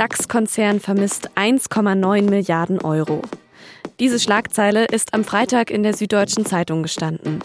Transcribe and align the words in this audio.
DAX-Konzern 0.00 0.80
vermisst 0.80 1.28
1,9 1.36 2.22
Milliarden 2.30 2.80
Euro. 2.80 3.20
Diese 3.98 4.18
Schlagzeile 4.18 4.86
ist 4.86 5.12
am 5.12 5.24
Freitag 5.24 5.70
in 5.70 5.82
der 5.82 5.92
Süddeutschen 5.92 6.46
Zeitung 6.46 6.82
gestanden. 6.82 7.40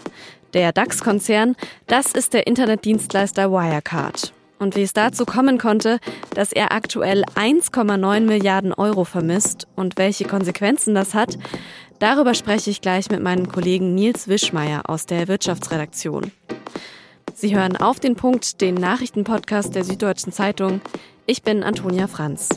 Der 0.54 0.72
DAX-Konzern, 0.72 1.54
das 1.86 2.12
ist 2.12 2.32
der 2.32 2.46
Internetdienstleister 2.46 3.50
Wirecard. 3.50 4.32
Und 4.58 4.74
wie 4.74 4.80
es 4.80 4.94
dazu 4.94 5.26
kommen 5.26 5.58
konnte, 5.58 5.98
dass 6.34 6.50
er 6.50 6.72
aktuell 6.72 7.24
1,9 7.34 8.20
Milliarden 8.20 8.72
Euro 8.72 9.04
vermisst 9.04 9.66
und 9.76 9.98
welche 9.98 10.24
Konsequenzen 10.24 10.94
das 10.94 11.12
hat, 11.12 11.36
darüber 11.98 12.32
spreche 12.32 12.70
ich 12.70 12.80
gleich 12.80 13.10
mit 13.10 13.22
meinem 13.22 13.52
Kollegen 13.52 13.94
Nils 13.94 14.28
Wischmeier 14.28 14.88
aus 14.88 15.04
der 15.04 15.28
Wirtschaftsredaktion. 15.28 16.32
Sie 17.34 17.54
hören 17.54 17.76
auf 17.76 18.00
den 18.00 18.16
Punkt 18.16 18.62
den 18.62 18.76
Nachrichtenpodcast 18.76 19.74
der 19.74 19.84
Süddeutschen 19.84 20.32
Zeitung. 20.32 20.80
Ich 21.28 21.42
bin 21.42 21.64
Antonia 21.64 22.06
Franz. 22.06 22.50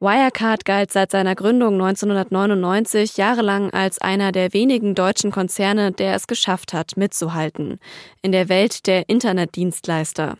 Wirecard 0.00 0.64
galt 0.64 0.90
seit 0.90 1.10
seiner 1.10 1.34
Gründung 1.34 1.74
1999 1.74 3.18
jahrelang 3.18 3.70
als 3.74 4.00
einer 4.00 4.32
der 4.32 4.54
wenigen 4.54 4.94
deutschen 4.94 5.30
Konzerne, 5.30 5.92
der 5.92 6.14
es 6.14 6.26
geschafft 6.26 6.72
hat, 6.72 6.96
mitzuhalten 6.96 7.78
in 8.22 8.32
der 8.32 8.48
Welt 8.48 8.86
der 8.86 9.06
Internetdienstleister. 9.10 10.38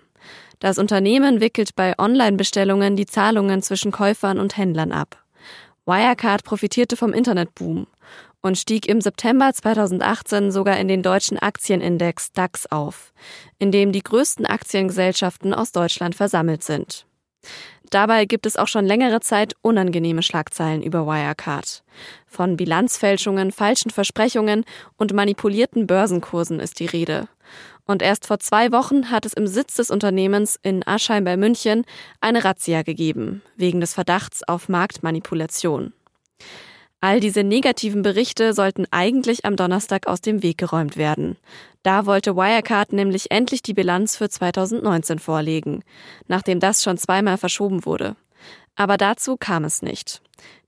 Das 0.59 0.79
Unternehmen 0.79 1.43
wickelt 1.43 1.77
bei 1.77 1.99
Online-Bestellungen 1.99 2.96
die 2.96 3.07
Zahlungen 3.07 3.60
zwischen 3.60 3.93
Käufern 3.93 4.38
und 4.38 4.57
Händlern 4.57 4.93
ab. 4.93 5.23
Wirecard 5.85 6.45
profitierte 6.45 6.96
vom 6.96 7.12
Internetboom 7.12 7.87
und 8.41 8.59
stieg 8.59 8.87
im 8.87 9.01
September 9.01 9.52
2018 9.52 10.51
sogar 10.51 10.79
in 10.79 10.88
den 10.88 11.02
deutschen 11.02 11.38
Aktienindex 11.38 12.33
DAX 12.33 12.66
auf, 12.66 13.13
in 13.59 13.73
dem 13.73 13.93
die 13.93 14.02
größten 14.02 14.46
Aktiengesellschaften 14.46 15.54
aus 15.54 15.73
Deutschland 15.73 16.15
versammelt 16.15 16.63
sind. 16.63 17.07
Dabei 17.90 18.26
gibt 18.26 18.45
es 18.45 18.57
auch 18.57 18.68
schon 18.68 18.85
längere 18.85 19.21
Zeit 19.21 19.54
unangenehme 19.63 20.23
Schlagzeilen 20.23 20.82
über 20.82 21.07
Wirecard. 21.07 21.82
Von 22.26 22.57
Bilanzfälschungen, 22.57 23.51
falschen 23.51 23.90
Versprechungen 23.90 24.65
und 24.96 25.15
manipulierten 25.15 25.87
Börsenkursen 25.87 26.60
ist 26.60 26.80
die 26.80 26.87
Rede. 26.87 27.29
Und 27.87 28.02
erst 28.02 28.26
vor 28.26 28.38
zwei 28.38 28.70
Wochen 28.73 29.10
hat 29.10 29.24
es 29.24 29.32
im 29.32 29.46
Sitz 29.46 29.76
des 29.76 29.91
Unternehmens 29.91 30.59
in 30.63 30.87
Aschheim 30.87 31.24
bei 31.24 31.38
München 31.38 31.87
eine 32.20 32.45
Razzia 32.45 32.82
gegeben, 32.82 33.41
wegen 33.57 33.80
des 33.80 33.95
Verdachts 33.95 34.46
auf 34.46 34.68
Marktmanipulation. 34.68 35.95
All 37.01 37.21
diese 37.21 37.45
negativen 37.45 38.02
Berichte 38.02 38.52
sollten 38.52 38.87
eigentlich 38.91 39.45
am 39.45 39.54
Donnerstag 39.54 40.09
aus 40.09 40.21
dem 40.21 40.43
Weg 40.43 40.59
geräumt 40.59 40.96
werden. 40.96 41.37
Da 41.85 42.07
wollte 42.07 42.35
Wirecard 42.35 42.93
nämlich 42.93 43.30
endlich 43.30 43.63
die 43.63 43.74
Bilanz 43.74 44.16
für 44.16 44.29
2019 44.29 45.21
vorlegen, 45.21 45.85
nachdem 46.26 46.59
das 46.59 46.82
schon 46.82 46.99
zweimal 46.99 47.38
verschoben 47.38 47.87
wurde. 47.87 48.16
Aber 48.74 48.96
dazu 48.96 49.37
kam 49.37 49.65
es 49.65 49.80
nicht. 49.80 50.23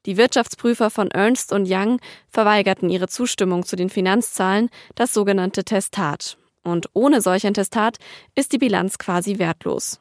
Die 0.07 0.17
Wirtschaftsprüfer 0.17 0.91
von 0.91 1.11
Ernst 1.11 1.53
Young 1.53 2.01
verweigerten 2.29 2.91
ihre 2.91 3.09
Zustimmung 3.09 3.65
zu 3.65 3.75
den 3.75 3.91
Finanzzahlen, 3.91 4.71
das 4.95 5.13
sogenannte 5.13 5.65
Testat. 5.65 6.39
Und 6.63 6.91
ohne 6.93 7.23
solch 7.23 7.45
ein 7.47 7.55
Testat 7.55 7.97
ist 8.37 8.53
die 8.53 8.59
Bilanz 8.59 8.99
quasi 8.99 9.39
wertlos. 9.39 10.01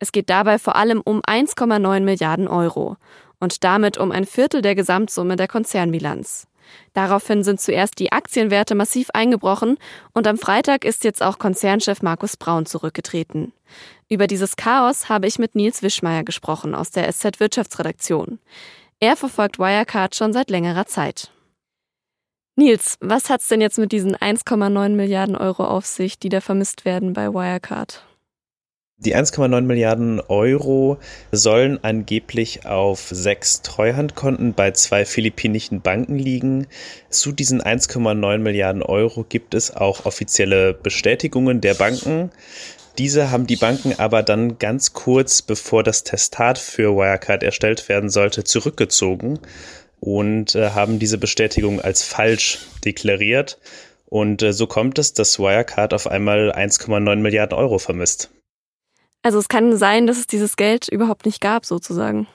Es 0.00 0.12
geht 0.12 0.30
dabei 0.30 0.58
vor 0.58 0.76
allem 0.76 1.00
um 1.00 1.20
1,9 1.22 2.00
Milliarden 2.00 2.48
Euro 2.48 2.96
und 3.40 3.64
damit 3.64 3.98
um 3.98 4.12
ein 4.12 4.26
Viertel 4.26 4.62
der 4.62 4.74
Gesamtsumme 4.74 5.36
der 5.36 5.48
Konzernbilanz. 5.48 6.46
Daraufhin 6.92 7.44
sind 7.44 7.60
zuerst 7.60 7.98
die 7.98 8.12
Aktienwerte 8.12 8.74
massiv 8.74 9.10
eingebrochen 9.14 9.78
und 10.12 10.26
am 10.26 10.38
Freitag 10.38 10.84
ist 10.84 11.04
jetzt 11.04 11.22
auch 11.22 11.38
Konzernchef 11.38 12.02
Markus 12.02 12.36
Braun 12.36 12.66
zurückgetreten. 12.66 13.52
Über 14.08 14.26
dieses 14.26 14.56
Chaos 14.56 15.08
habe 15.08 15.26
ich 15.26 15.38
mit 15.38 15.54
Nils 15.54 15.82
Wischmeier 15.82 16.24
gesprochen 16.24 16.74
aus 16.74 16.90
der 16.90 17.10
SZ 17.10 17.40
Wirtschaftsredaktion. 17.40 18.38
Er 19.00 19.16
verfolgt 19.16 19.58
Wirecard 19.58 20.14
schon 20.14 20.32
seit 20.32 20.50
längerer 20.50 20.86
Zeit. 20.86 21.30
Nils, 22.56 22.96
was 23.00 23.30
hat's 23.30 23.46
denn 23.46 23.60
jetzt 23.60 23.78
mit 23.78 23.92
diesen 23.92 24.16
1,9 24.16 24.88
Milliarden 24.90 25.36
Euro 25.36 25.64
auf 25.64 25.86
sich, 25.86 26.18
die 26.18 26.28
da 26.28 26.40
vermisst 26.40 26.84
werden 26.84 27.12
bei 27.12 27.32
Wirecard? 27.32 28.02
Die 29.00 29.14
1,9 29.14 29.60
Milliarden 29.60 30.20
Euro 30.20 30.98
sollen 31.30 31.78
angeblich 31.84 32.66
auf 32.66 32.98
sechs 33.12 33.62
Treuhandkonten 33.62 34.54
bei 34.54 34.72
zwei 34.72 35.04
philippinischen 35.04 35.82
Banken 35.82 36.18
liegen. 36.18 36.66
Zu 37.08 37.30
diesen 37.30 37.62
1,9 37.62 38.38
Milliarden 38.38 38.82
Euro 38.82 39.22
gibt 39.22 39.54
es 39.54 39.70
auch 39.70 40.04
offizielle 40.04 40.74
Bestätigungen 40.74 41.60
der 41.60 41.74
Banken. 41.74 42.32
Diese 42.98 43.30
haben 43.30 43.46
die 43.46 43.54
Banken 43.54 43.94
aber 43.96 44.24
dann 44.24 44.58
ganz 44.58 44.94
kurz 44.94 45.42
bevor 45.42 45.84
das 45.84 46.02
Testat 46.02 46.58
für 46.58 46.96
Wirecard 46.96 47.44
erstellt 47.44 47.88
werden 47.88 48.10
sollte, 48.10 48.42
zurückgezogen 48.42 49.38
und 50.00 50.56
äh, 50.56 50.70
haben 50.70 50.98
diese 50.98 51.18
Bestätigung 51.18 51.80
als 51.80 52.02
falsch 52.02 52.66
deklariert. 52.84 53.60
Und 54.06 54.42
äh, 54.42 54.52
so 54.52 54.66
kommt 54.66 54.98
es, 54.98 55.12
dass 55.12 55.38
Wirecard 55.38 55.94
auf 55.94 56.08
einmal 56.08 56.50
1,9 56.50 57.14
Milliarden 57.14 57.56
Euro 57.56 57.78
vermisst. 57.78 58.30
Also 59.28 59.40
es 59.40 59.48
kann 59.48 59.76
sein, 59.76 60.06
dass 60.06 60.16
es 60.16 60.26
dieses 60.26 60.56
Geld 60.56 60.88
überhaupt 60.88 61.26
nicht 61.26 61.42
gab, 61.42 61.66
sozusagen. 61.66 62.26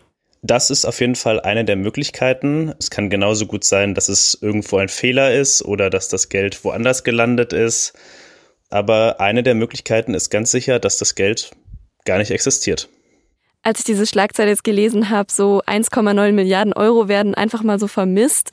Das 0.44 0.70
ist 0.70 0.86
auf 0.86 1.00
jeden 1.00 1.16
Fall 1.16 1.40
eine 1.40 1.66
der 1.66 1.76
Möglichkeiten. 1.76 2.72
Es 2.78 2.92
kann 2.92 3.09
genauso 3.09 3.48
gut 3.48 3.64
sein, 3.64 3.96
dass 3.96 4.09
es 4.09 4.38
irgendwo 4.40 4.78
ein 4.78 4.90
Fehler 4.90 5.34
ist 5.34 5.66
oder 5.66 5.90
dass 5.90 6.08
das 6.08 6.30
Geld 6.30 6.64
woanders 6.64 7.03
gelandet 7.03 7.52
ist. 7.52 7.94
Aber 8.70 9.20
eine 9.20 9.42
der 9.42 9.56
Möglichkeiten 9.56 10.14
ist 10.14 10.30
ganz 10.30 10.52
sicher, 10.52 10.78
dass 10.78 11.00
das 11.00 11.16
Geld 11.16 11.50
gar 12.06 12.20
nicht 12.20 12.30
existiert. 12.30 12.90
Als 13.64 13.80
ich 13.80 13.86
diese 13.86 14.06
Schlagzeile 14.06 14.52
jetzt 14.52 14.64
gelesen 14.64 15.09
habe, 15.09 15.32
so 15.32 15.64
1,9 15.66 16.32
Milliarden 16.34 16.74
Euro 16.74 17.08
werden 17.08 17.34
einfach 17.34 17.64
mal 17.64 17.80
so 17.80 17.88
vermisst, 17.88 18.52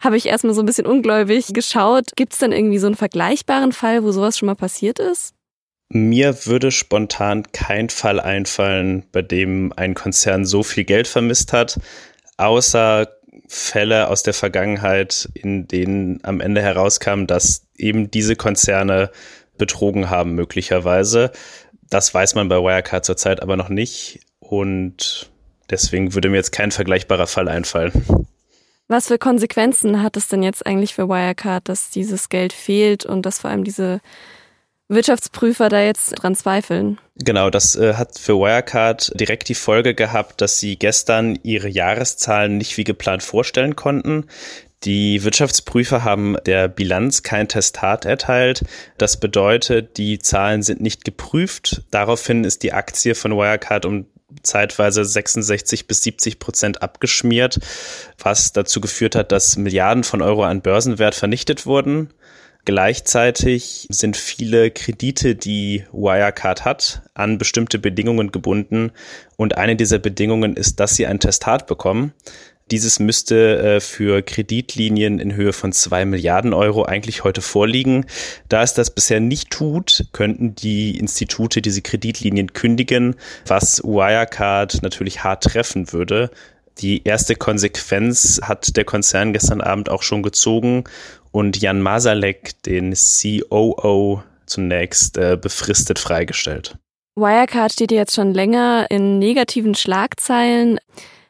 habe 0.00 0.16
ich 0.16 0.24
erstmal 0.24 0.54
so 0.54 0.62
ein 0.62 0.66
bisschen 0.66 0.86
ungläubig 0.86 1.52
geschaut. 1.52 2.16
Gibt 2.16 2.32
es 2.32 2.38
denn 2.38 2.52
irgendwie 2.52 2.78
so 2.78 2.86
einen 2.86 2.96
vergleichbaren 2.96 3.72
Fall, 3.72 4.04
wo 4.04 4.10
sowas 4.10 4.38
schon 4.38 4.46
mal 4.46 4.54
passiert 4.54 4.98
ist? 4.98 5.34
Mir 5.88 6.46
würde 6.46 6.70
spontan 6.70 7.44
kein 7.52 7.88
Fall 7.88 8.18
einfallen, 8.18 9.04
bei 9.12 9.22
dem 9.22 9.72
ein 9.76 9.94
Konzern 9.94 10.44
so 10.44 10.62
viel 10.62 10.84
Geld 10.84 11.06
vermisst 11.06 11.52
hat, 11.52 11.78
außer 12.36 13.08
Fälle 13.48 14.08
aus 14.08 14.22
der 14.22 14.34
Vergangenheit, 14.34 15.28
in 15.34 15.68
denen 15.68 16.20
am 16.24 16.40
Ende 16.40 16.62
herauskam, 16.62 17.26
dass 17.26 17.66
eben 17.76 18.10
diese 18.10 18.36
Konzerne 18.36 19.10
betrogen 19.58 20.10
haben, 20.10 20.34
möglicherweise. 20.34 21.32
Das 21.90 22.12
weiß 22.12 22.34
man 22.34 22.48
bei 22.48 22.56
Wirecard 22.56 23.04
zurzeit 23.04 23.42
aber 23.42 23.56
noch 23.56 23.68
nicht 23.68 24.20
und 24.40 25.30
deswegen 25.70 26.14
würde 26.14 26.28
mir 26.28 26.36
jetzt 26.36 26.52
kein 26.52 26.70
vergleichbarer 26.70 27.26
Fall 27.26 27.48
einfallen. 27.48 27.92
Was 28.88 29.08
für 29.08 29.18
Konsequenzen 29.18 30.02
hat 30.02 30.16
es 30.16 30.28
denn 30.28 30.42
jetzt 30.42 30.66
eigentlich 30.66 30.94
für 30.94 31.08
Wirecard, 31.08 31.68
dass 31.68 31.90
dieses 31.90 32.28
Geld 32.28 32.52
fehlt 32.52 33.06
und 33.06 33.24
dass 33.24 33.38
vor 33.38 33.50
allem 33.50 33.64
diese 33.64 34.00
Wirtschaftsprüfer 34.88 35.68
da 35.68 35.80
jetzt 35.82 36.10
dran 36.10 36.34
zweifeln. 36.34 36.98
Genau, 37.16 37.48
das 37.48 37.74
äh, 37.76 37.94
hat 37.94 38.18
für 38.18 38.34
Wirecard 38.34 39.18
direkt 39.18 39.48
die 39.48 39.54
Folge 39.54 39.94
gehabt, 39.94 40.40
dass 40.40 40.58
sie 40.58 40.76
gestern 40.76 41.38
ihre 41.42 41.68
Jahreszahlen 41.68 42.58
nicht 42.58 42.76
wie 42.76 42.84
geplant 42.84 43.22
vorstellen 43.22 43.76
konnten. 43.76 44.26
Die 44.84 45.24
Wirtschaftsprüfer 45.24 46.04
haben 46.04 46.36
der 46.44 46.68
Bilanz 46.68 47.22
kein 47.22 47.48
Testat 47.48 48.04
erteilt. 48.04 48.64
Das 48.98 49.18
bedeutet, 49.18 49.96
die 49.96 50.18
Zahlen 50.18 50.62
sind 50.62 50.82
nicht 50.82 51.06
geprüft. 51.06 51.82
Daraufhin 51.90 52.44
ist 52.44 52.62
die 52.62 52.74
Aktie 52.74 53.14
von 53.14 53.32
Wirecard 53.32 53.86
um 53.86 54.06
zeitweise 54.42 55.04
66 55.04 55.86
bis 55.86 56.02
70 56.02 56.38
Prozent 56.38 56.82
abgeschmiert, 56.82 57.60
was 58.18 58.52
dazu 58.52 58.80
geführt 58.80 59.14
hat, 59.14 59.32
dass 59.32 59.56
Milliarden 59.56 60.04
von 60.04 60.20
Euro 60.20 60.44
an 60.44 60.60
Börsenwert 60.60 61.14
vernichtet 61.14 61.66
wurden. 61.66 62.12
Gleichzeitig 62.64 63.86
sind 63.90 64.16
viele 64.16 64.70
Kredite, 64.70 65.34
die 65.34 65.84
Wirecard 65.92 66.64
hat, 66.64 67.02
an 67.12 67.36
bestimmte 67.36 67.78
Bedingungen 67.78 68.32
gebunden. 68.32 68.92
Und 69.36 69.58
eine 69.58 69.76
dieser 69.76 69.98
Bedingungen 69.98 70.56
ist, 70.56 70.80
dass 70.80 70.96
sie 70.96 71.06
ein 71.06 71.20
Testat 71.20 71.66
bekommen. 71.66 72.14
Dieses 72.70 72.98
müsste 72.98 73.58
äh, 73.58 73.80
für 73.80 74.22
Kreditlinien 74.22 75.18
in 75.18 75.34
Höhe 75.34 75.52
von 75.52 75.72
zwei 75.72 76.06
Milliarden 76.06 76.54
Euro 76.54 76.84
eigentlich 76.84 77.22
heute 77.22 77.42
vorliegen. 77.42 78.06
Da 78.48 78.62
es 78.62 78.72
das 78.72 78.94
bisher 78.94 79.20
nicht 79.20 79.50
tut, 79.50 80.06
könnten 80.12 80.54
die 80.54 80.98
Institute 80.98 81.60
diese 81.60 81.82
Kreditlinien 81.82 82.54
kündigen, 82.54 83.16
was 83.46 83.82
Wirecard 83.84 84.82
natürlich 84.82 85.22
hart 85.22 85.44
treffen 85.44 85.92
würde. 85.92 86.30
Die 86.78 87.04
erste 87.04 87.36
Konsequenz 87.36 88.40
hat 88.42 88.76
der 88.76 88.84
Konzern 88.84 89.32
gestern 89.32 89.60
Abend 89.60 89.88
auch 89.88 90.02
schon 90.02 90.22
gezogen 90.22 90.84
und 91.30 91.60
Jan 91.60 91.80
Masalek, 91.80 92.62
den 92.64 92.94
COO, 92.94 94.22
zunächst 94.46 95.16
äh, 95.16 95.38
befristet 95.40 95.98
freigestellt. 95.98 96.76
Wirecard 97.16 97.72
steht 97.72 97.92
jetzt 97.92 98.14
schon 98.14 98.34
länger 98.34 98.86
in 98.90 99.18
negativen 99.18 99.74
Schlagzeilen. 99.74 100.78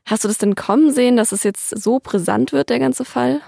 Hast 0.06 0.24
du 0.24 0.28
das 0.28 0.38
denn 0.38 0.54
kommen 0.54 0.92
sehen, 0.92 1.16
dass 1.16 1.32
es 1.32 1.42
jetzt 1.42 1.70
so 1.70 2.00
brisant 2.00 2.52
wird, 2.52 2.70
der 2.70 2.78
ganze 2.78 3.04
Fall? 3.04 3.40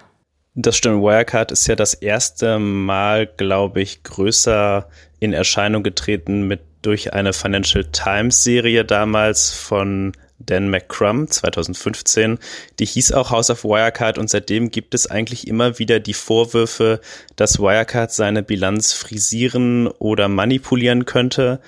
Das 0.55 0.77
stimmt. 0.77 1.03
Wirecard 1.03 1.53
ist 1.53 1.67
ja 1.67 1.77
das 1.77 1.95
erste 1.95 2.59
Mal, 2.59 3.27
glaube 3.27 3.83
ich, 3.83 4.03
größer 4.03 4.89
in 5.19 5.33
Erscheinung 5.33 5.83
getreten 5.83 6.47
mit 6.47 6.61
durch 6.83 7.13
eine 7.13 7.33
Financial 7.33 7.85
Times 7.85 8.43
Serie 8.45 8.85
damals 8.85 9.51
von 9.53 10.13
Dan 10.39 10.69
McCrum 10.69 11.29
2015. 11.29 12.39
Die 12.79 12.85
hieß 12.85 13.13
auch 13.13 13.31
House 13.31 13.51
of 13.51 13.65
Wirecard 13.65 14.19
und 14.19 14.29
seitdem 14.29 14.71
gibt 14.71 14.95
es 14.95 15.11
eigentlich 15.11 15.47
immer 15.49 15.79
wieder 15.79 16.01
die 16.01 16.15
Vorwürfe, 16.15 17.01
dass 17.37 17.59
Wirecard 17.59 18.13
seine 18.13 18.43
Bilanz 18.43 18.93
frisieren 18.93 19.87
oder 19.89 20.29
manipulieren 20.29 21.05
könnte. 21.05 21.61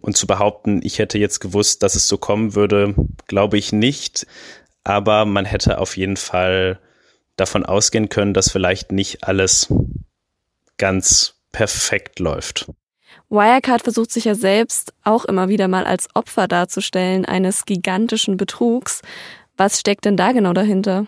Und 0.00 0.16
zu 0.16 0.26
behaupten, 0.26 0.80
ich 0.82 0.98
hätte 0.98 1.18
jetzt 1.18 1.40
gewusst, 1.40 1.82
dass 1.82 1.94
es 1.94 2.08
so 2.08 2.18
kommen 2.18 2.54
würde, 2.54 2.94
glaube 3.26 3.56
ich 3.56 3.72
nicht. 3.72 4.26
Aber 4.84 5.24
man 5.24 5.46
hätte 5.46 5.78
auf 5.78 5.96
jeden 5.96 6.18
Fall 6.18 6.78
davon 7.36 7.64
ausgehen 7.64 8.10
können, 8.10 8.34
dass 8.34 8.50
vielleicht 8.50 8.92
nicht 8.92 9.24
alles 9.24 9.72
ganz 10.76 11.36
perfekt 11.52 12.18
läuft. 12.18 12.66
Wirecard 13.34 13.82
versucht 13.82 14.12
sich 14.12 14.24
ja 14.24 14.34
selbst 14.34 14.94
auch 15.02 15.24
immer 15.24 15.48
wieder 15.48 15.68
mal 15.68 15.84
als 15.84 16.08
Opfer 16.14 16.48
darzustellen 16.48 17.24
eines 17.24 17.64
gigantischen 17.64 18.36
Betrugs. 18.36 19.02
Was 19.56 19.80
steckt 19.80 20.04
denn 20.04 20.16
da 20.16 20.32
genau 20.32 20.52
dahinter? 20.52 21.06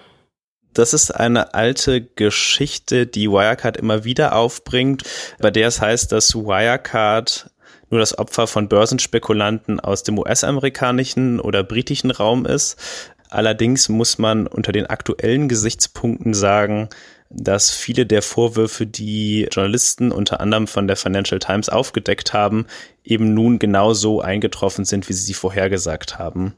Das 0.75 0.93
ist 0.93 1.11
eine 1.11 1.55
alte 1.55 2.03
Geschichte, 2.03 3.07
die 3.07 3.31
Wirecard 3.31 3.79
immer 3.79 4.05
wieder 4.05 4.35
aufbringt, 4.35 5.05
bei 5.39 5.51
der 5.51 5.69
es 5.69 5.81
heißt, 5.81 6.13
dass 6.13 6.35
Wirecard 6.35 7.51
nur 7.89 8.01
das 8.01 8.19
Opfer 8.19 8.47
von 8.47 8.69
Börsenspekulanten 8.69 9.81
aus 9.81 10.03
dem 10.03 10.19
US-amerikanischen 10.19 11.41
oder 11.41 11.63
britischen 11.63 12.11
Raum 12.11 12.45
ist. 12.45 12.77
Allerdings 13.31 13.89
muss 13.89 14.19
man 14.19 14.47
unter 14.47 14.73
den 14.73 14.87
aktuellen 14.87 15.49
Gesichtspunkten 15.49 16.35
sagen, 16.35 16.89
dass 17.31 17.71
viele 17.71 18.07
der 18.07 18.23
Vorwürfe, 18.23 18.87
die 18.87 19.49
Journalisten 19.51 20.13
unter 20.13 20.41
anderem 20.41 20.67
von 20.67 20.87
der 20.87 20.97
Financial 20.97 21.39
Times 21.39 21.69
aufgedeckt 21.69 22.33
haben, 22.33 22.67
eben 23.05 23.35
nun 23.35 23.59
genau 23.59 23.95
so 23.95 24.21
eingetroffen 24.21 24.85
sind, 24.85 25.09
wie 25.09 25.13
sie 25.13 25.25
sie 25.25 25.35
vorhergesagt 25.35 26.19
haben. 26.19 26.55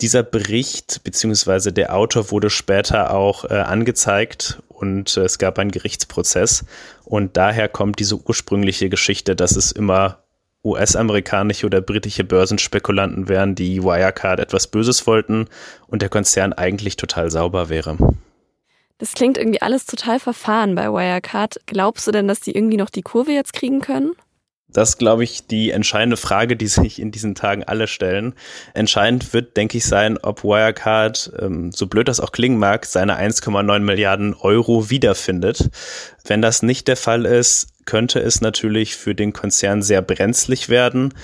Dieser 0.00 0.22
Bericht 0.22 1.02
beziehungsweise 1.02 1.72
der 1.72 1.94
Autor 1.94 2.30
wurde 2.30 2.50
später 2.50 3.12
auch 3.12 3.44
äh, 3.44 3.54
angezeigt 3.54 4.62
und 4.68 5.16
äh, 5.16 5.22
es 5.22 5.38
gab 5.38 5.58
einen 5.58 5.72
Gerichtsprozess 5.72 6.64
und 7.04 7.36
daher 7.36 7.68
kommt 7.68 7.98
diese 7.98 8.16
ursprüngliche 8.16 8.88
Geschichte, 8.88 9.34
dass 9.34 9.56
es 9.56 9.72
immer 9.72 10.22
US-amerikanische 10.64 11.66
oder 11.66 11.80
britische 11.80 12.24
Börsenspekulanten 12.24 13.28
wären, 13.28 13.54
die 13.54 13.82
Wirecard 13.82 14.40
etwas 14.40 14.66
Böses 14.66 15.06
wollten 15.06 15.46
und 15.86 16.02
der 16.02 16.08
Konzern 16.08 16.52
eigentlich 16.52 16.96
total 16.96 17.30
sauber 17.30 17.68
wäre. 17.68 17.96
Das 18.98 19.12
klingt 19.12 19.38
irgendwie 19.38 19.62
alles 19.62 19.86
total 19.86 20.18
verfahren 20.18 20.74
bei 20.74 20.88
Wirecard. 20.88 21.60
Glaubst 21.66 22.06
du 22.06 22.10
denn, 22.10 22.26
dass 22.26 22.40
die 22.40 22.54
irgendwie 22.54 22.76
noch 22.76 22.90
die 22.90 23.02
Kurve 23.02 23.30
jetzt 23.30 23.52
kriegen 23.52 23.80
können? 23.80 24.12
Das 24.70 24.90
ist, 24.90 24.98
glaube 24.98 25.24
ich, 25.24 25.46
die 25.46 25.70
entscheidende 25.70 26.16
Frage, 26.16 26.56
die 26.56 26.66
sich 26.66 27.00
in 27.00 27.12
diesen 27.12 27.34
Tagen 27.34 27.64
alle 27.64 27.86
stellen. 27.86 28.34
Entscheidend 28.74 29.32
wird, 29.32 29.56
denke 29.56 29.78
ich, 29.78 29.84
sein, 29.84 30.18
ob 30.18 30.44
Wirecard, 30.44 31.32
ähm, 31.40 31.72
so 31.72 31.86
blöd 31.86 32.08
das 32.08 32.20
auch 32.20 32.32
klingen 32.32 32.58
mag, 32.58 32.84
seine 32.86 33.18
1,9 33.18 33.78
Milliarden 33.78 34.34
Euro 34.34 34.90
wiederfindet. 34.90 35.70
Wenn 36.26 36.42
das 36.42 36.62
nicht 36.62 36.88
der 36.88 36.96
Fall 36.96 37.24
ist, 37.24 37.68
könnte 37.86 38.20
es 38.20 38.40
natürlich 38.40 38.96
für 38.96 39.14
den 39.14 39.32
Konzern 39.32 39.82
sehr 39.82 40.02
brenzlig 40.02 40.68
werden, 40.68 41.14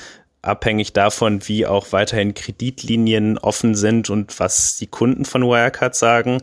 abhängig 0.40 0.92
davon, 0.92 1.46
wie 1.48 1.66
auch 1.66 1.92
weiterhin 1.92 2.34
Kreditlinien 2.34 3.36
offen 3.36 3.74
sind 3.74 4.08
und 4.08 4.38
was 4.40 4.76
die 4.76 4.86
Kunden 4.86 5.24
von 5.24 5.42
Wirecard 5.42 5.94
sagen 5.94 6.40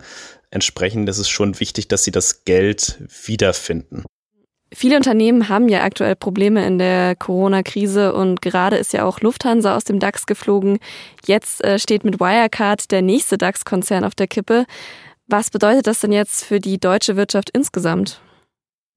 entsprechend 0.51 1.09
ist 1.09 1.17
es 1.17 1.29
schon 1.29 1.59
wichtig, 1.59 1.87
dass 1.87 2.03
sie 2.03 2.11
das 2.11 2.45
Geld 2.45 2.99
wiederfinden. 3.25 4.03
Viele 4.73 4.95
Unternehmen 4.95 5.49
haben 5.49 5.67
ja 5.67 5.83
aktuell 5.83 6.15
Probleme 6.15 6.65
in 6.65 6.77
der 6.77 7.15
Corona-Krise 7.17 8.13
und 8.13 8.41
gerade 8.41 8.77
ist 8.77 8.93
ja 8.93 9.03
auch 9.03 9.19
Lufthansa 9.19 9.75
aus 9.75 9.83
dem 9.83 9.99
DAX 9.99 10.25
geflogen. 10.25 10.79
Jetzt 11.25 11.61
äh, 11.63 11.77
steht 11.77 12.05
mit 12.05 12.21
Wirecard 12.21 12.89
der 12.89 13.01
nächste 13.01 13.37
DAX-Konzern 13.37 14.05
auf 14.05 14.15
der 14.15 14.27
Kippe. 14.27 14.65
Was 15.27 15.49
bedeutet 15.49 15.87
das 15.87 15.99
denn 15.99 16.13
jetzt 16.13 16.45
für 16.45 16.61
die 16.61 16.79
deutsche 16.79 17.17
Wirtschaft 17.17 17.49
insgesamt? 17.49 18.21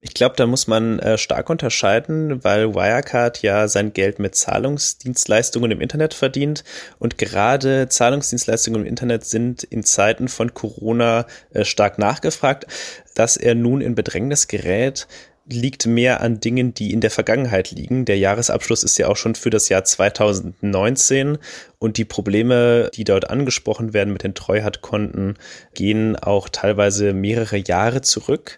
Ich 0.07 0.13
glaube, 0.13 0.35
da 0.35 0.45
muss 0.45 0.67
man 0.67 0.99
äh, 0.99 1.17
stark 1.17 1.49
unterscheiden, 1.49 2.43
weil 2.43 2.75
Wirecard 2.75 3.41
ja 3.41 3.67
sein 3.67 3.91
Geld 3.91 4.19
mit 4.19 4.35
Zahlungsdienstleistungen 4.35 5.71
im 5.71 5.81
Internet 5.81 6.13
verdient 6.13 6.63
und 6.99 7.17
gerade 7.17 7.89
Zahlungsdienstleistungen 7.89 8.81
im 8.81 8.87
Internet 8.87 9.25
sind 9.25 9.63
in 9.63 9.83
Zeiten 9.83 10.27
von 10.27 10.53
Corona 10.53 11.25
äh, 11.53 11.65
stark 11.65 11.97
nachgefragt. 11.97 12.67
Dass 13.15 13.35
er 13.35 13.55
nun 13.55 13.81
in 13.81 13.95
Bedrängnis 13.95 14.47
gerät, 14.47 15.07
liegt 15.47 15.85
mehr 15.85 16.21
an 16.21 16.39
Dingen, 16.39 16.73
die 16.73 16.91
in 16.91 17.01
der 17.01 17.11
Vergangenheit 17.11 17.69
liegen. 17.71 18.05
Der 18.05 18.17
Jahresabschluss 18.17 18.83
ist 18.83 18.97
ja 18.97 19.07
auch 19.07 19.15
schon 19.15 19.35
für 19.35 19.51
das 19.51 19.69
Jahr 19.69 19.83
2019 19.83 21.37
und 21.77 21.97
die 21.97 22.05
Probleme, 22.05 22.89
die 22.95 23.03
dort 23.03 23.29
angesprochen 23.29 23.93
werden 23.93 24.11
mit 24.11 24.23
den 24.23 24.33
Treuhandkonten, 24.33 25.37
gehen 25.75 26.15
auch 26.15 26.49
teilweise 26.49 27.13
mehrere 27.13 27.57
Jahre 27.57 28.01
zurück. 28.01 28.57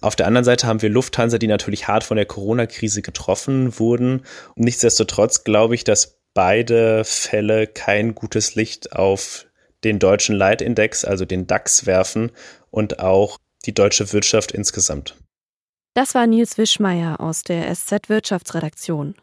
Auf 0.00 0.14
der 0.14 0.26
anderen 0.26 0.44
Seite 0.44 0.68
haben 0.68 0.80
wir 0.80 0.90
Lufthansa, 0.90 1.38
die 1.38 1.48
natürlich 1.48 1.88
hart 1.88 2.04
von 2.04 2.16
der 2.16 2.26
Corona-Krise 2.26 3.02
getroffen 3.02 3.78
wurden. 3.78 4.22
Nichtsdestotrotz 4.54 5.42
glaube 5.42 5.74
ich, 5.74 5.82
dass 5.82 6.20
beide 6.34 7.04
Fälle 7.04 7.66
kein 7.66 8.14
gutes 8.14 8.54
Licht 8.54 8.92
auf 8.92 9.46
den 9.82 9.98
deutschen 9.98 10.36
Leitindex, 10.36 11.04
also 11.04 11.24
den 11.24 11.48
DAX 11.48 11.84
werfen 11.86 12.30
und 12.70 13.00
auch 13.00 13.38
die 13.66 13.74
deutsche 13.74 14.12
Wirtschaft 14.12 14.52
insgesamt. 14.52 15.16
Das 15.94 16.14
war 16.14 16.26
Nils 16.26 16.58
Wischmeier 16.58 17.20
aus 17.20 17.42
der 17.42 17.74
SZ 17.74 18.08
Wirtschaftsredaktion. 18.08 19.14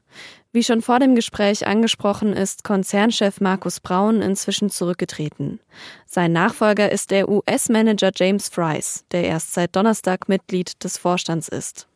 Wie 0.51 0.63
schon 0.63 0.81
vor 0.81 0.99
dem 0.99 1.15
Gespräch 1.15 1.67
angesprochen, 1.67 2.31
ist 2.31 2.63
Konzernchef 2.63 3.41
Markus 3.41 3.79
Braun 3.79 4.21
inzwischen 4.21 4.69
zurückgetreten. 4.69 5.59
Sein 6.05 6.31
Nachfolger 6.31 6.91
ist 6.91 7.11
der 7.11 7.27
US-Manager 7.29 8.11
James 8.15 8.47
Fries, 8.47 9.03
der 9.11 9.25
erst 9.25 9.53
seit 9.53 9.75
Donnerstag 9.75 10.29
Mitglied 10.29 10.83
des 10.83 10.97
Vorstands 10.97 11.49
ist. 11.49 11.87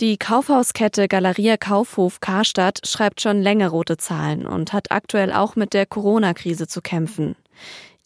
Die 0.00 0.16
Kaufhauskette 0.16 1.08
Galeria 1.08 1.56
Kaufhof 1.56 2.20
Karstadt 2.20 2.86
schreibt 2.86 3.20
schon 3.20 3.42
länger 3.42 3.68
rote 3.68 3.96
Zahlen 3.96 4.46
und 4.46 4.72
hat 4.72 4.92
aktuell 4.92 5.32
auch 5.32 5.56
mit 5.56 5.74
der 5.74 5.86
Corona-Krise 5.86 6.68
zu 6.68 6.80
kämpfen. 6.80 7.34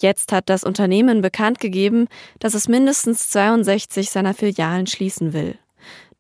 Jetzt 0.03 0.33
hat 0.33 0.49
das 0.49 0.65
Unternehmen 0.65 1.23
bekannt 1.23 1.61
gegeben, 1.61 2.09
dass 2.41 2.55
es 2.55 2.67
mindestens 2.67 3.29
62 3.29 4.11
seiner 4.11 4.35
Filialen 4.35 4.89
schließen 4.89 5.33
will. 5.33 5.57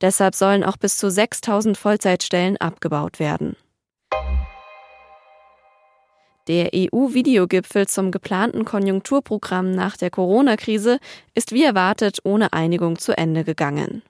Deshalb 0.00 0.36
sollen 0.36 0.62
auch 0.62 0.76
bis 0.76 0.98
zu 0.98 1.10
6000 1.10 1.76
Vollzeitstellen 1.76 2.56
abgebaut 2.58 3.18
werden. 3.18 3.56
Der 6.46 6.70
EU-Videogipfel 6.74 7.88
zum 7.88 8.12
geplanten 8.12 8.64
Konjunkturprogramm 8.64 9.72
nach 9.72 9.96
der 9.96 10.10
Corona-Krise 10.10 10.98
ist 11.34 11.50
wie 11.50 11.64
erwartet 11.64 12.18
ohne 12.22 12.52
Einigung 12.52 12.98
zu 12.98 13.16
Ende 13.18 13.42
gegangen. 13.42 14.02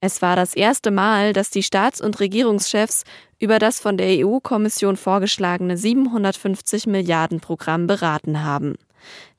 Es 0.00 0.22
war 0.22 0.36
das 0.36 0.54
erste 0.54 0.90
Mal, 0.90 1.34
dass 1.34 1.50
die 1.50 1.62
Staats- 1.62 2.00
und 2.00 2.18
Regierungschefs 2.18 3.04
über 3.38 3.58
das 3.58 3.78
von 3.78 3.98
der 3.98 4.26
EU-Kommission 4.26 4.96
vorgeschlagene 4.96 5.76
750 5.76 6.86
Milliarden 6.86 7.40
Programm 7.40 7.86
beraten 7.86 8.42
haben. 8.42 8.76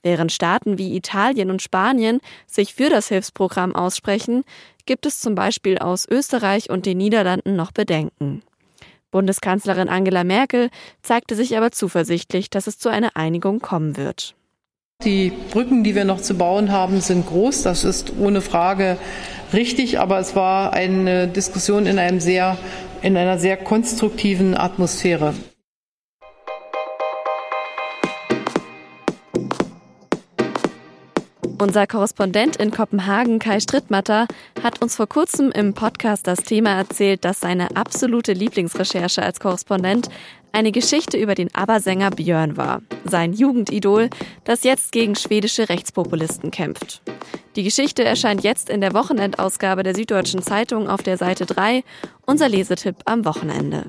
Während 0.02 0.32
Staaten 0.32 0.78
wie 0.78 0.96
Italien 0.96 1.50
und 1.50 1.62
Spanien 1.62 2.20
sich 2.48 2.74
für 2.74 2.90
das 2.90 3.08
Hilfsprogramm 3.08 3.76
aussprechen, 3.76 4.44
gibt 4.86 5.06
es 5.06 5.20
zum 5.20 5.36
Beispiel 5.36 5.78
aus 5.78 6.08
Österreich 6.10 6.70
und 6.70 6.86
den 6.86 6.98
Niederlanden 6.98 7.56
noch 7.56 7.72
Bedenken. 7.72 8.44
Bundeskanzlerin 9.12 9.90
Angela 9.90 10.24
Merkel 10.24 10.70
zeigte 11.04 11.36
sich 11.36 11.56
aber 11.56 11.72
zuversichtlich, 11.72 12.50
dass 12.50 12.68
es 12.68 12.80
zu 12.80 12.90
einer 12.90 13.16
Einigung 13.16 13.60
kommen 13.60 13.96
wird. 13.96 14.36
Die 15.04 15.32
Brücken, 15.52 15.84
die 15.84 15.96
wir 15.96 16.06
noch 16.06 16.22
zu 16.22 16.34
bauen 16.34 16.72
haben, 16.72 17.02
sind 17.02 17.28
groß. 17.28 17.64
Das 17.64 17.84
ist 17.84 18.14
ohne 18.20 18.42
Frage 18.42 18.98
richtig. 19.54 20.00
Aber 20.00 20.20
es 20.20 20.36
war 20.36 20.74
eine 20.74 21.28
Diskussion 21.28 21.86
in 21.86 22.00
einem 22.00 22.20
sehr, 22.20 22.58
in 23.02 23.18
einer 23.18 23.38
sehr 23.38 23.58
konstruktiven 23.58 24.58
Atmosphäre. 24.58 25.34
Unser 31.64 31.88
Korrespondent 31.88 32.58
in 32.58 32.72
Kopenhagen, 32.72 33.40
Kai 33.40 33.62
Strittmatter, 33.62 34.28
hat 34.62 34.82
uns 34.82 34.98
vor 34.98 35.08
kurzem 35.08 35.50
im 35.50 35.74
Podcast 35.74 36.28
das 36.28 36.40
Thema 36.40 36.72
erzählt, 36.72 37.24
dass 37.24 37.40
seine 37.40 37.78
absolute 37.78 38.34
Lieblingsrecherche 38.34 39.24
als 39.24 39.40
Korrespondent 39.40 40.10
eine 40.52 40.74
Geschichte 40.74 41.16
über 41.16 41.36
den 41.36 41.56
ABBA-Sänger 41.56 42.12
Björn 42.12 42.58
war, 42.58 42.82
sein 43.06 43.32
Jugendidol, 43.32 44.10
das 44.44 44.66
jetzt 44.66 44.92
gegen 44.92 45.16
schwedische 45.16 45.70
Rechtspopulisten 45.70 46.52
kämpft. 46.52 47.02
Die 47.56 47.64
Geschichte 47.64 48.04
erscheint 48.04 48.44
jetzt 48.44 48.70
in 48.70 48.82
der 48.82 48.94
Wochenendausgabe 48.94 49.84
der 49.84 49.96
Süddeutschen 49.96 50.42
Zeitung 50.42 50.90
auf 50.90 51.02
der 51.02 51.18
Seite 51.18 51.46
3, 51.46 51.86
unser 52.26 52.50
Lesetipp 52.50 52.98
am 53.06 53.24
Wochenende. 53.24 53.86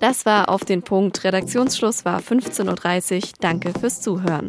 Das 0.00 0.24
war 0.24 0.48
auf 0.48 0.64
den 0.64 0.80
Punkt. 0.80 1.22
Redaktionsschluss 1.22 2.06
war 2.06 2.20
15.30 2.20 3.16
Uhr. 3.16 3.28
Danke 3.40 3.78
fürs 3.78 4.00
Zuhören. 4.00 4.48